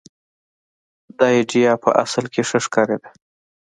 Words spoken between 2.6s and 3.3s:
ښکارېده.